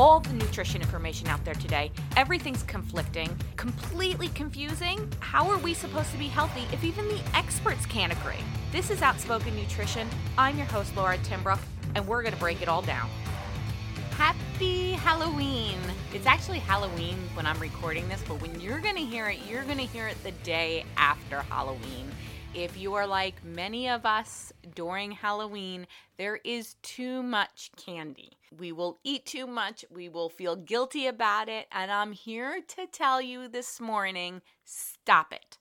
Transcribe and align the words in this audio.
all 0.00 0.18
the 0.18 0.32
nutrition 0.32 0.80
information 0.80 1.28
out 1.28 1.44
there 1.44 1.54
today. 1.54 1.92
Everything's 2.16 2.62
conflicting, 2.62 3.36
completely 3.56 4.28
confusing. 4.28 5.06
How 5.20 5.46
are 5.50 5.58
we 5.58 5.74
supposed 5.74 6.10
to 6.12 6.16
be 6.16 6.26
healthy 6.26 6.62
if 6.72 6.82
even 6.82 7.06
the 7.06 7.20
experts 7.34 7.84
can't 7.84 8.10
agree? 8.10 8.42
This 8.72 8.90
is 8.90 9.02
Outspoken 9.02 9.54
Nutrition. 9.54 10.08
I'm 10.38 10.56
your 10.56 10.64
host, 10.68 10.96
Laura 10.96 11.18
Timbrook, 11.18 11.60
and 11.94 12.08
we're 12.08 12.22
going 12.22 12.32
to 12.32 12.40
break 12.40 12.62
it 12.62 12.68
all 12.68 12.80
down. 12.80 13.10
Happy 14.12 14.92
Halloween! 14.92 15.78
It's 16.14 16.26
actually 16.26 16.60
Halloween 16.60 17.18
when 17.34 17.44
I'm 17.44 17.58
recording 17.58 18.08
this, 18.08 18.22
but 18.26 18.40
when 18.40 18.58
you're 18.58 18.80
going 18.80 18.96
to 18.96 19.04
hear 19.04 19.28
it, 19.28 19.40
you're 19.46 19.64
going 19.64 19.76
to 19.76 19.86
hear 19.86 20.08
it 20.08 20.22
the 20.24 20.32
day 20.32 20.86
after 20.96 21.42
Halloween. 21.42 22.10
If 22.54 22.76
you 22.76 22.94
are 22.94 23.06
like 23.06 23.44
many 23.44 23.88
of 23.88 24.04
us 24.04 24.52
during 24.74 25.12
Halloween, 25.12 25.86
there 26.18 26.40
is 26.44 26.74
too 26.82 27.22
much 27.22 27.70
candy. 27.76 28.32
We 28.58 28.72
will 28.72 28.98
eat 29.04 29.24
too 29.24 29.46
much, 29.46 29.84
we 29.88 30.08
will 30.08 30.28
feel 30.28 30.56
guilty 30.56 31.06
about 31.06 31.48
it, 31.48 31.68
and 31.70 31.92
I'm 31.92 32.10
here 32.10 32.60
to 32.60 32.86
tell 32.88 33.22
you 33.22 33.46
this 33.46 33.80
morning 33.80 34.42
stop 34.64 35.32
it. 35.32 35.58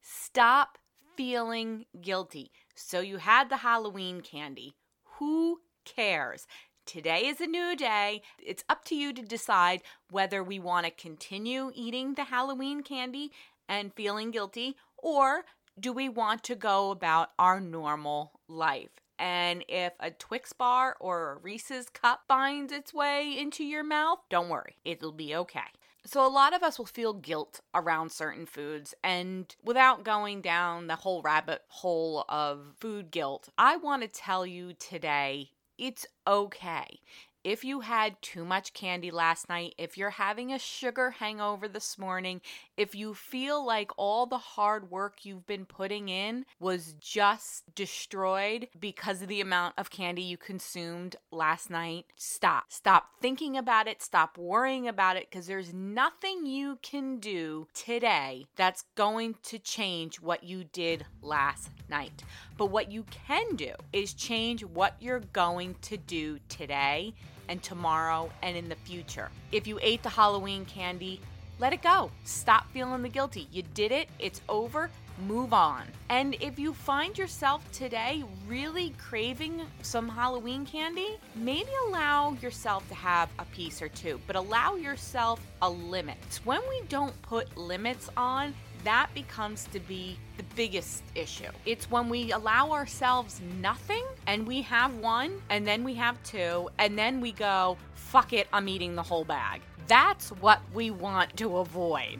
Stop 0.00 0.78
feeling 1.16 1.84
guilty. 2.00 2.50
So 2.74 3.00
you 3.00 3.18
had 3.18 3.50
the 3.50 3.58
Halloween 3.58 4.22
candy. 4.22 4.74
Who 5.18 5.60
cares? 5.84 6.46
Today 6.86 7.26
is 7.26 7.42
a 7.42 7.46
new 7.46 7.76
day. 7.76 8.22
It's 8.38 8.64
up 8.70 8.86
to 8.86 8.94
you 8.94 9.12
to 9.12 9.22
decide 9.22 9.82
whether 10.10 10.42
we 10.42 10.58
want 10.58 10.86
to 10.86 10.90
continue 10.90 11.72
eating 11.74 12.14
the 12.14 12.24
Halloween 12.24 12.82
candy 12.82 13.32
and 13.68 13.92
feeling 13.94 14.30
guilty 14.30 14.76
or 14.96 15.44
do 15.78 15.92
we 15.92 16.08
want 16.08 16.42
to 16.44 16.54
go 16.54 16.90
about 16.90 17.30
our 17.38 17.60
normal 17.60 18.40
life? 18.48 18.90
And 19.18 19.64
if 19.68 19.92
a 20.00 20.10
Twix 20.10 20.52
bar 20.52 20.96
or 20.98 21.32
a 21.32 21.36
Reese's 21.36 21.88
cup 21.88 22.22
finds 22.26 22.72
its 22.72 22.92
way 22.92 23.36
into 23.38 23.64
your 23.64 23.84
mouth, 23.84 24.18
don't 24.28 24.48
worry, 24.48 24.78
it'll 24.84 25.12
be 25.12 25.34
okay. 25.36 25.60
So, 26.04 26.26
a 26.26 26.28
lot 26.28 26.52
of 26.52 26.64
us 26.64 26.78
will 26.78 26.86
feel 26.86 27.12
guilt 27.12 27.60
around 27.72 28.10
certain 28.10 28.44
foods, 28.44 28.92
and 29.04 29.54
without 29.62 30.02
going 30.02 30.40
down 30.40 30.88
the 30.88 30.96
whole 30.96 31.22
rabbit 31.22 31.62
hole 31.68 32.24
of 32.28 32.74
food 32.80 33.12
guilt, 33.12 33.48
I 33.56 33.76
want 33.76 34.02
to 34.02 34.08
tell 34.08 34.44
you 34.44 34.72
today 34.72 35.50
it's 35.78 36.04
okay 36.26 36.98
if 37.44 37.64
you 37.64 37.80
had 37.80 38.20
too 38.22 38.44
much 38.44 38.72
candy 38.72 39.10
last 39.10 39.48
night, 39.48 39.74
if 39.76 39.98
you're 39.98 40.10
having 40.10 40.52
a 40.52 40.58
sugar 40.58 41.10
hangover 41.10 41.66
this 41.66 41.98
morning, 41.98 42.40
if 42.76 42.94
you 42.94 43.14
feel 43.14 43.64
like 43.64 43.90
all 43.96 44.26
the 44.26 44.38
hard 44.38 44.90
work 44.90 45.24
you've 45.24 45.46
been 45.46 45.64
putting 45.64 46.08
in 46.08 46.44
was 46.60 46.94
just 47.00 47.74
destroyed 47.74 48.68
because 48.78 49.22
of 49.22 49.28
the 49.28 49.40
amount 49.40 49.74
of 49.76 49.90
candy 49.90 50.22
you 50.22 50.36
consumed 50.36 51.16
last 51.30 51.68
night, 51.68 52.06
stop. 52.16 52.64
Stop 52.68 53.08
thinking 53.20 53.56
about 53.56 53.88
it. 53.88 54.02
Stop 54.02 54.38
worrying 54.38 54.86
about 54.86 55.16
it 55.16 55.28
because 55.30 55.46
there's 55.46 55.74
nothing 55.74 56.46
you 56.46 56.78
can 56.82 57.18
do 57.18 57.66
today 57.74 58.46
that's 58.56 58.84
going 58.94 59.34
to 59.42 59.58
change 59.58 60.20
what 60.20 60.44
you 60.44 60.64
did 60.64 61.04
last 61.20 61.70
night. 61.88 62.22
But 62.56 62.66
what 62.66 62.92
you 62.92 63.04
can 63.10 63.56
do 63.56 63.72
is 63.92 64.14
change 64.14 64.64
what 64.64 64.94
you're 65.00 65.20
going 65.32 65.74
to 65.82 65.96
do 65.96 66.38
today 66.48 67.14
and 67.48 67.62
tomorrow 67.62 68.30
and 68.42 68.56
in 68.56 68.68
the 68.68 68.76
future. 68.76 69.30
If 69.50 69.66
you 69.66 69.78
ate 69.82 70.02
the 70.02 70.08
Halloween 70.08 70.64
candy, 70.64 71.20
let 71.58 71.72
it 71.72 71.82
go. 71.82 72.10
Stop 72.24 72.70
feeling 72.72 73.02
the 73.02 73.08
guilty. 73.08 73.48
You 73.52 73.62
did 73.74 73.92
it, 73.92 74.08
it's 74.18 74.40
over. 74.48 74.90
Move 75.26 75.52
on. 75.52 75.84
And 76.08 76.36
if 76.40 76.58
you 76.58 76.74
find 76.74 77.16
yourself 77.16 77.62
today 77.70 78.24
really 78.48 78.92
craving 78.98 79.62
some 79.82 80.08
Halloween 80.08 80.66
candy, 80.66 81.16
maybe 81.36 81.70
allow 81.86 82.36
yourself 82.42 82.86
to 82.88 82.94
have 82.94 83.28
a 83.38 83.44
piece 83.46 83.80
or 83.80 83.88
two, 83.88 84.20
but 84.26 84.34
allow 84.34 84.74
yourself 84.74 85.40
a 85.62 85.70
limit. 85.70 86.18
When 86.44 86.60
we 86.68 86.82
don't 86.88 87.20
put 87.22 87.56
limits 87.56 88.10
on, 88.16 88.52
that 88.84 89.10
becomes 89.14 89.68
to 89.72 89.78
be 89.78 90.18
the 90.36 90.42
biggest 90.56 91.04
issue. 91.14 91.50
It's 91.66 91.88
when 91.88 92.08
we 92.08 92.32
allow 92.32 92.72
ourselves 92.72 93.40
nothing 93.60 94.04
and 94.26 94.46
we 94.46 94.60
have 94.62 94.96
one 94.96 95.40
and 95.50 95.64
then 95.64 95.84
we 95.84 95.94
have 95.94 96.20
two 96.24 96.68
and 96.78 96.98
then 96.98 97.20
we 97.20 97.30
go, 97.32 97.76
fuck 97.94 98.32
it, 98.32 98.48
I'm 98.52 98.68
eating 98.68 98.96
the 98.96 99.02
whole 99.02 99.24
bag. 99.24 99.60
That's 99.86 100.30
what 100.30 100.60
we 100.74 100.90
want 100.90 101.36
to 101.36 101.58
avoid. 101.58 102.18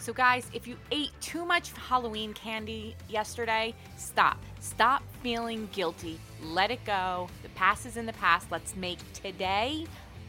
So, 0.00 0.12
guys, 0.12 0.48
if 0.54 0.68
you 0.68 0.76
ate 0.92 1.10
too 1.20 1.44
much 1.44 1.72
Halloween 1.72 2.32
candy 2.32 2.94
yesterday, 3.08 3.74
stop. 3.96 4.38
Stop 4.60 5.02
feeling 5.22 5.68
guilty. 5.72 6.20
Let 6.42 6.70
it 6.70 6.84
go. 6.84 7.28
The 7.42 7.48
past 7.50 7.84
is 7.84 7.96
in 7.96 8.06
the 8.06 8.12
past. 8.14 8.46
Let's 8.50 8.76
make 8.76 8.98
today 9.12 9.86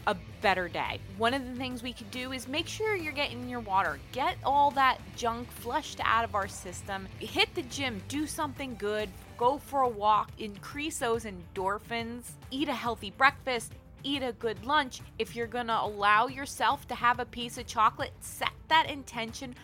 a 0.08 0.16
better 0.42 0.68
day. 0.68 1.00
One 1.20 1.36
of 1.36 1.46
the 1.46 1.54
things 1.54 1.84
we 1.84 1.94
could 1.94 2.10
do 2.10 2.32
is 2.32 2.48
make 2.48 2.68
sure 2.68 2.96
you're 2.96 3.14
getting 3.14 3.48
your 3.48 3.60
water. 3.60 4.00
Get 4.12 4.38
all 4.44 4.72
that 4.72 4.98
junk 5.16 5.52
flushed 5.52 6.00
out 6.04 6.24
of 6.24 6.34
our 6.34 6.48
system. 6.48 7.08
Hit 7.20 7.54
the 7.54 7.62
gym, 7.64 8.02
do 8.08 8.26
something 8.26 8.76
good, 8.80 9.10
go 9.38 9.60
for 9.60 9.82
a 9.82 9.88
walk, 9.88 10.32
increase 10.40 10.98
those 10.98 11.26
endorphins, 11.26 12.24
eat 12.50 12.70
a 12.70 12.74
healthy 12.74 13.12
breakfast, 13.12 13.74
eat 14.04 14.24
a 14.24 14.34
good 14.34 14.66
lunch. 14.66 15.02
If 15.18 15.36
you're 15.36 15.48
going 15.48 15.68
to 15.68 15.82
allow 15.82 16.28
yourself 16.28 16.88
to 16.88 16.96
have 16.96 17.20
a 17.20 17.26
piece 17.26 17.58
of 17.58 17.68
chocolate, 17.68 18.12
set 18.20 18.52
that 18.68 18.90
intention 18.90 19.56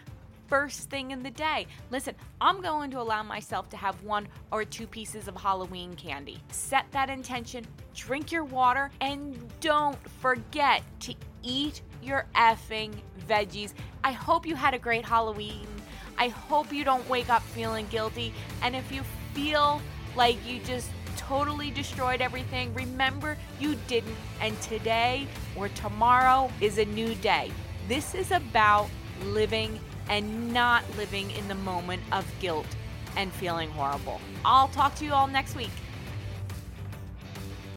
first 0.47 0.90
thing 0.90 1.12
in 1.12 1.23
the 1.23 1.31
day. 1.31 1.68
Listen, 1.91 2.16
I'm 2.40 2.62
going 2.62 2.91
to 2.91 3.00
allow 3.00 3.24
myself 3.24 3.69
to 3.69 3.78
have 3.78 4.01
one 4.03 4.28
or 4.51 4.63
two 4.63 4.88
pieces 4.88 5.28
of 5.28 5.35
Halloween 5.35 5.95
candy. 5.95 6.40
Set 6.51 6.85
that 6.91 7.09
intention, 7.09 7.66
drink 7.94 8.31
your 8.31 8.44
water, 8.44 8.91
and 9.01 9.38
don't 9.59 9.97
forget 10.19 10.84
to 11.01 11.16
eat 11.44 11.81
your 12.01 12.25
effing 12.35 12.94
veggies. 13.28 13.74
I 14.03 14.12
hope 14.12 14.45
you 14.45 14.56
had 14.56 14.74
a 14.74 14.79
great 14.79 15.06
Halloween. 15.06 15.68
I 16.18 16.29
hope 16.29 16.72
you 16.72 16.84
don't 16.84 17.07
wake 17.09 17.29
up 17.29 17.41
feeling 17.41 17.88
guilty. 17.88 18.34
And 18.62 18.75
if 18.75 18.91
you 18.91 19.03
feel 19.34 19.81
like 20.16 20.38
you 20.47 20.59
just 20.59 20.90
totally 21.28 21.72
destroyed 21.72 22.22
everything, 22.22 22.74
remember 22.74 23.38
you 23.59 23.75
didn't. 23.88 24.16
And 24.41 24.59
today 24.62 25.28
or 25.56 25.69
tomorrow 25.69 26.52
is 26.62 26.78
a 26.78 26.86
new 26.86 27.16
day. 27.16 27.52
This 27.88 28.16
is 28.16 28.31
about 28.31 28.90
living 29.24 29.80
and 30.09 30.53
not 30.53 30.84
living 30.97 31.31
in 31.31 31.47
the 31.47 31.56
moment 31.56 32.02
of 32.12 32.25
guilt 32.40 32.68
and 33.18 33.31
feeling 33.31 33.69
horrible. 33.72 34.19
I'll 34.44 34.68
talk 34.68 34.96
to 34.96 35.06
you 35.06 35.13
all 35.13 35.28
next 35.28 35.56
week. 35.56 35.72